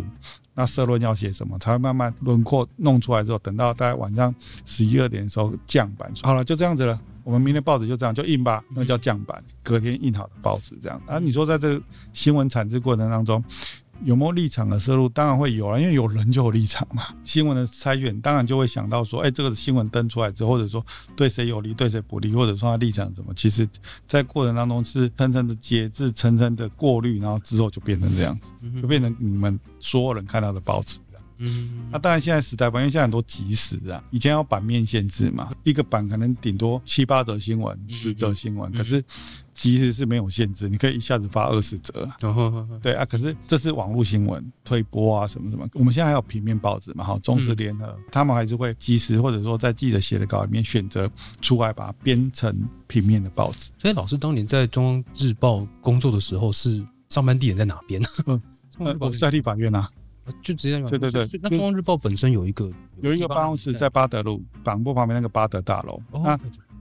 [0.53, 6.11] 那社论要写什么，才会慢慢轮廓弄出来之后，等到大概晚上十一二点的时候降版。
[6.21, 7.01] 好了，就这样子了。
[7.23, 9.43] 我们明天报纸就这样就印吧，那叫降版。
[9.63, 11.01] 隔天印好的报纸这样。
[11.07, 13.43] 啊，你说在这个新闻产制过程当中。
[14.03, 15.09] 有没有立场的摄入？
[15.09, 17.03] 当然会有啊，因为有人就有立场嘛。
[17.23, 20.85] 新闻的筛选，当然就会想到说，哎，这个新闻登出来之后，或者说
[21.15, 23.33] 对谁有利，对谁不利，或者说他立场怎么？
[23.35, 23.67] 其实，
[24.07, 30.99] 在过程当中是层层的节制，层层的过滤，然后之后就变成这样子，就变成你们所有人看到的报纸。
[31.39, 39.03] 嗯，那当然，现在时代不因为现在很多即时啊，以前要版面限制嘛，一个版可能顶多七八则新闻、十则新闻，可是
[39.53, 42.07] 即时是没有限制，你可以一下子发二十则。
[42.81, 45.67] 对啊，可是这是网络新闻推播啊，什么什么。
[45.73, 51.09] 我们现在还有平面报纸嘛，哈，中时联合，他们还是会即时或者说在记者写的稿里面选择
[51.41, 52.53] 出来，把它编成
[52.87, 53.71] 平面的报纸。
[53.77, 58.41] 所以老师当年在中央日报工作的时候，是上班地点在哪边 呢？
[58.99, 59.89] 我在立法院啊。
[60.41, 62.69] 就直接对对对，那中央日报本身有一个
[63.01, 66.01] 有一个办公室在巴德路港埠旁边那个巴德大楼。
[66.11, 66.39] 那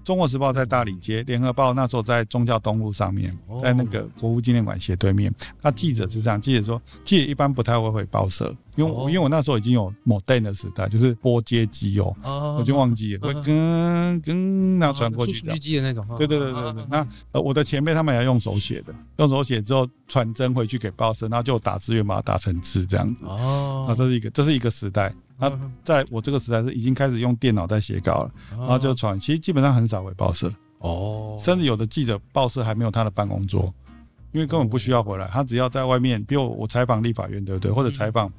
[0.08, 5.30] 中国时报在大理街，联合报那时候在宗教东路上面哦，在那个国父纪念馆斜对面。
[5.60, 15.68] 那记者是这样，记者说，记者一般不太会回报社，因为因为我那时候已经有某 d 的时代，就是拨接机哦，哦我就忘记了，会跟跟然后传过去这样数据。
[15.68, 23.26] 机的那种，对对对对对，那呃我的前辈他们也要用手写的，用手写之后传真回去给报社，然后就打字员把它打成字这样子。
[23.26, 25.12] 哦啊，这是一个这是一个时代。
[25.38, 25.50] 那
[25.84, 33.72] 在我这个时代是已经开始用电脑在写稿了，然后就传，其实基本上很少回报社，哦，甚至有的记者报社还没有他的办公桌，
[34.32, 37.70] 因为根本不需要回来，他只要在外面，比如我采访立法院，对不对？
[37.70, 38.30] 或者采访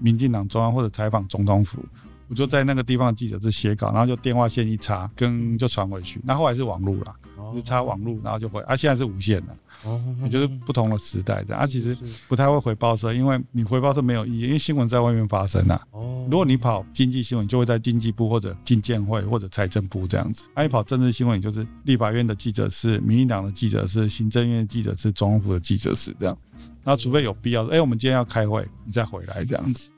[0.00, 1.84] 民进党中央，或者采访总统府，
[2.30, 6.20] 我就在那个地方记者是写稿，然后就电话线一插，跟就传回去。
[6.24, 11.60] 那后来是网路啦，哦就插网路，然后就回，啊，现在是无线的，哦也就是不同的时代这样。
[11.60, 11.96] 啊，其实
[12.28, 15.80] 不太会回报社，因为你回报社没有意义，因为新闻在外面发生啊。
[15.90, 26.38] 哦如果你跑经济新闻，就会在经济部或者经建会或者财政部这样子；，啊，你跑政治新闻，你就是立法院的记者是、民进党的记者是、行政院的记者是、总统府的记者是这样。
[26.84, 29.90] 然后，除非有必要，哎、我们今天要开会，你再回来这样子，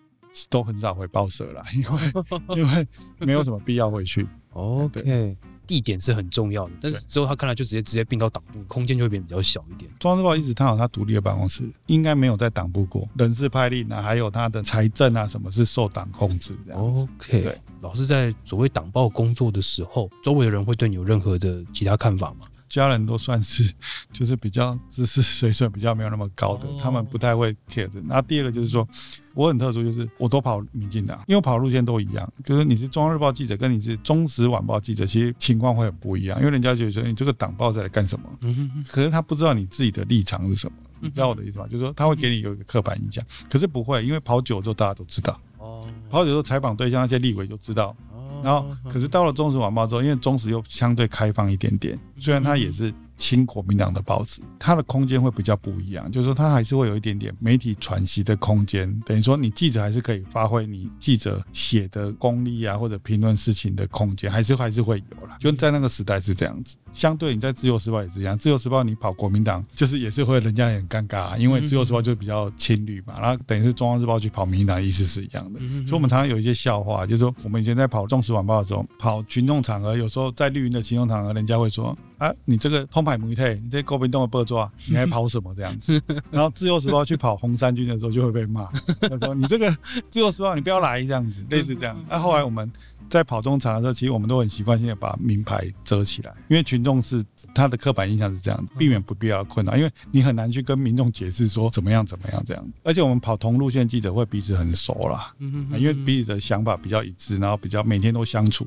[0.49, 4.27] 都很少回报社啦， 因为 因为没有什么必要回去。
[4.53, 5.35] OK，
[5.67, 9.91] 地点是很重要的，但是之后他看来就直接直接并到党部，空间就会变比较小一点。
[9.99, 17.09] 中央日报一直探讨他独立的办公室，应该没有在党部过，人事派令啊，还有他的财政啊，什么是受党控制这样子。
[17.17, 22.47] OK，对，老师在所谓党报工作的时候，周围的人会对你有任何的其他看法吗？
[22.73, 23.71] 家人都算是
[24.11, 28.01] 就是比较知识水准比较没有那么高的哦，他们不太会 care 的。
[28.07, 28.89] 那第二个就是说，
[29.35, 40.75] 我很特殊，就是我都跑民进党，因为跑路线都一样，就是你是中央日报记者，跟你是中时晚报记者，其实情况会很不一样，因为人家觉得说你这个党报在来干什么，嗯哼哼可是他不知道你自己的立场是什么。
[41.05, 41.67] 你知道我的意思吗？
[41.67, 48.12] 就是说他会给你有一个刻板印象，可是不会，因为跑久之后大家都知道，哦，跑久之后采访对象那些立委就知道，哦
[48.43, 58.93] 然后，可是到了中时晚报之后，因为中时又相对开放一点点，虽然它也是亲国民党的报纸，它的空间会比较不一样，就是说它还是会有一点点媒体喘息的空间。
[59.07, 65.37] 等于说你记者还是可以发挥你记者写的功力啊，或者评论事情的空间，还是还是会有啦。
[65.39, 66.77] 就在那个时代是这样子。
[66.93, 75.61] 相对你在自由时报也是一样，自由时报你跑国民党，就是也是会人家也很尴尬、啊，因为自由时报就比较亲绿嘛，然后等于是中央日报去跑民进党，意思是一样的。
[75.63, 88.69] 嗯所以，我们常常有一些笑话，就是说，我们以前在跑《中时晚报》的时候，跑群众场合，有时候在绿营的群众场合，人家会说：“啊，你这个通牌母退，你这勾边洞的报抓， 你还跑什么这样子？”然后《自由时报》去跑红三军的时候，就会被骂，
[89.01, 89.69] 他说：“你这个
[90.09, 92.71] 《自由时报》，你不要来这样子，类似这样。”那、后来我们。
[93.13, 97.23] 在跑中场的时候，其实我们都很习惯性的把名牌遮起来，因为群众是
[97.55, 102.73] 他的刻板印象是这样子，避免不必要的困扰，因为你很难去跟民众解释说怎么样怎么样这样。
[102.83, 108.67] 而且我们跑同路线记者会彼此很熟啦，嗯啊因为彼此的想法比较一致，然后比较每天都相处，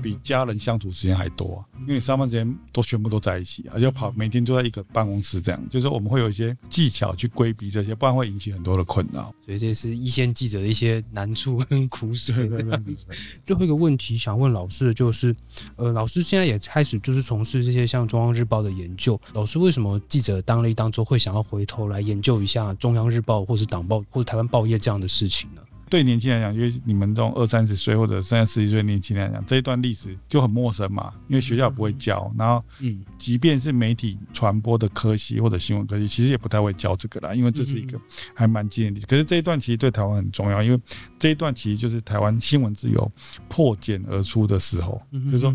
[0.00, 1.66] 比家人相处时间还多、啊。
[1.80, 9.34] 因为你上班时间都全部都在一起，而且跑每天坐在一个办公室，这样就是我们会有一些技巧去规避这些，不然会引起很多的困扰。
[9.44, 12.48] 所以这是一线记者的一些难处跟苦水。
[13.42, 15.34] 最后一个问题想问老师的就是，
[15.76, 19.18] 呃，老师现在也开始就是从事这些像中央日报的研究。
[19.32, 25.62] 老师为什么记者当了一当之后会想要回头来研究一下中央日报或是党报或者台湾报业这样的事情呢？
[25.90, 38.00] 对年轻人来讲，因为你们这种二三十岁或者三十几岁年轻人来讲，这一段历史就很陌生嘛，因为学校不会教，然后嗯，即便是媒体传播的科系或者新闻科系，其实也不太会教这个啦，因为这是一个
[38.34, 39.06] 还蛮近的历史。
[39.06, 40.80] 可是这一段其实对台湾很重要，因为
[41.18, 43.10] 这一段其实就是台湾新闻自由
[43.48, 45.02] 破茧而出的时候。
[45.12, 45.54] 就就是说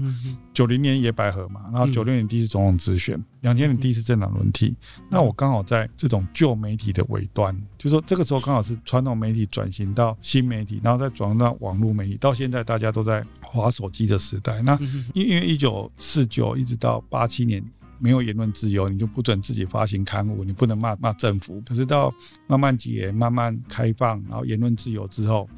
[0.56, 4.74] 九零年野百合嘛，然后嗯九六年第一次总统直选，两千年第一次政党轮替。
[5.10, 14.62] 那我刚好在这种旧媒体的尾端，就说这个时候刚好是传统媒体转型到新媒体，然后再转到网络媒体，到现在大家都在划手机的时代。
[14.62, 17.64] 那嗯因因为一九四九一直到八七年。
[17.98, 21.64] 没有言论自由，你就不准自己发行刊物，你不能骂骂政府。
[21.66, 22.14] 可是到
[22.46, 25.50] 慢慢解严、慢慢开放，然后言论自由之后，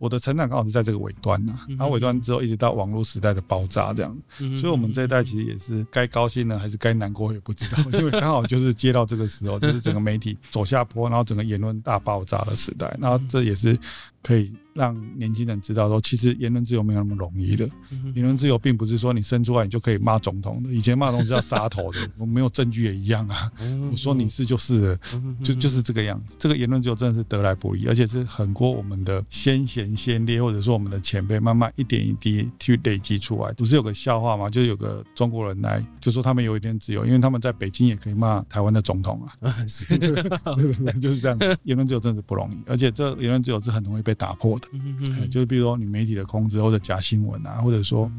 [0.00, 13.78] 我的成长刚好是在这个尾端呐、嗯然后尾端之后一直到网络时代的爆炸这样，嗯所以我们这一代其实也是该高兴呢，还是该难过也不知道，因为刚好就是接到这个时候，就是整个媒体走下坡，然后整个言论大爆炸的时代，然后这也是
[14.22, 17.68] 可以让年轻人知道说，其实言论自由没有那么容易的。
[17.90, 23.52] 嗯言论自由并不是说你生出来你就可以骂总统的，以前骂总统是要杀头的，我 没有证据也一样啊。
[23.90, 24.98] 我说你是就是了，
[25.44, 26.36] 就就是这个样子。
[26.38, 33.52] 这个言论自由真的是得来不易，而且是很过我们的先贤先烈，或者说我们的前辈，慢慢一点一滴去累积出来。
[33.52, 34.48] 不是有个笑话吗？
[34.48, 39.54] 就是有个中国人来就说他们有一点自由，因为他们在北京也可以骂台湾的总统啊。
[39.68, 41.38] 是 对对对，就是这样。
[41.64, 44.68] 言论自由真的是不容易，而且这言论自由是很容易被打破的。
[44.72, 48.10] 嗯哎就是比如说你媒体的控制或者假新闻啊，或者说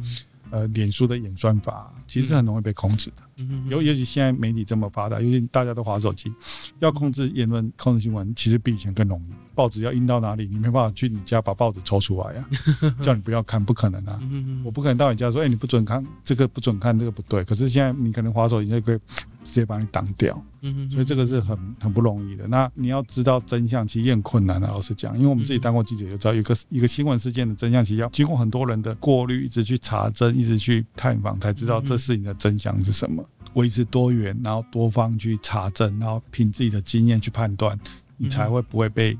[0.50, 3.24] 呃脸书的演算法，其实是很容易被控制的。
[3.50, 6.32] 嗯尤尤其现在媒体这么发达，尤其大家都划手机，
[6.80, 9.34] 要控制言论、控制新闻，其实比以前更容易。
[9.54, 12.46] 报纸要印到哪里，你没办法去你家把报纸抽出来呀、
[13.04, 14.18] 叫你不要看，不可能啊！
[14.22, 17.44] 嗯我不可能到你家说，哎、你不准看这个，不准看这个不对。
[17.44, 18.98] 可是现在你可能划手机就可以
[19.44, 22.48] 直接把你挡掉，嗯所以这个是很很不容易的。
[22.48, 24.68] 那你要知道真相，其实也很困难的。
[24.68, 33.24] 老实讲，因为我们自己当过记者，就知道一个一个新闻事件的真相，其实要经过很多人的过滤，一直去查证，一直去探访，才知道这事情的真相是什么。
[33.54, 37.80] 维持多元，然后多方去查证，然后凭自己的经验去判断，
[38.18, 39.18] 你才会不会被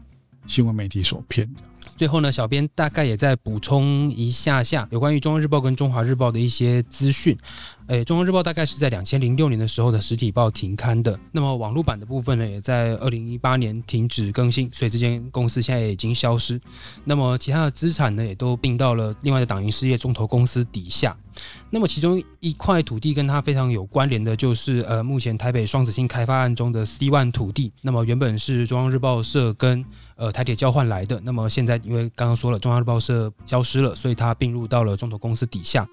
[0.48, 1.50] 新闻媒体所骗。
[1.98, 7.38] 最后呢，小编大概也再补充一下下有关于中央日报跟中华日报的一些资讯。
[7.92, 16.58] 诶，中央日报大概是在两千零六年的时候的实体报停刊的，那么网络版的部分呢，也在二零一八年停止更新，所以这间公司现在已经消失。
[17.04, 21.18] 那么其他的资产呢，也都并到了另外的党营事业中投公司底下。
[21.70, 27.72] 那么其中一块土地跟它非常有关联的，就是呃，目前台北双子星开发案中的 C One 土地。
[27.82, 29.84] 那么原本是中央日报社跟
[30.16, 35.86] 呃台铁交换来的，那么现在因为刚刚说了中央日报社消失了，所以它并入到了中投公司底下。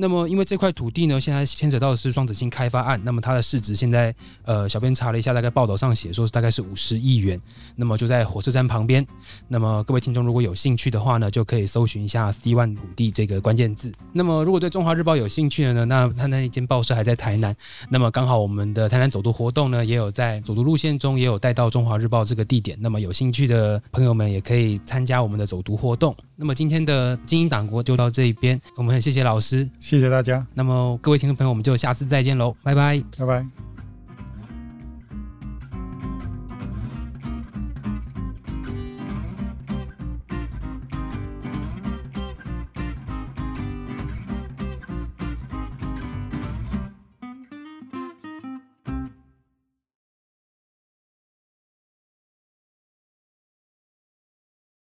[0.00, 7.38] 那么，因为这块土地呢，现在牵扯到的是双子星开发案，那么它的市值现在，呃，小编查了一下，大概报道上写说是大概是五十亿元，
[7.74, 9.04] 那么就在火车站旁边。
[9.48, 13.92] 那么各位听众如果有兴趣的话呢，就可以搜寻一下 C One 土地这个关键字。
[14.12, 17.52] 那么如果对中华日报有兴趣的呢，那他那一间报社还在台南，
[17.90, 26.14] 那么刚好我们的台南走读活动呢，也有在走读路线中也有带到中华日报这个地点，那么有兴趣的朋友们也可以参加我们的走读活动。
[26.36, 29.68] 那么今天的精英党国就到这一边，我们很谢谢老师。
[29.88, 33.02] 谢谢大家，那么各位听众朋友，我们就下次再见喽，拜拜。
[33.16, 33.67] 拜拜。